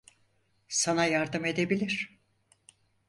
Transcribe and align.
Sana 0.67 1.05
yardım 1.05 1.45
edebilir. 1.45 2.19